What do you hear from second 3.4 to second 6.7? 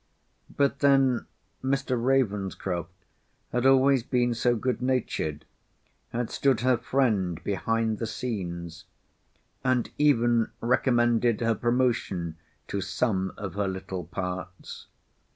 had always been so good natured, had stood